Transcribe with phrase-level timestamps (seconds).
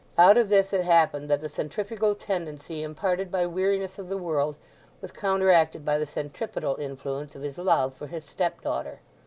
[0.17, 4.55] Out of this it happened that the centrifugal tendency imparted by weariness of the world
[4.99, 9.01] was counteracted by the centripetal influence of his love for his stepdaughter.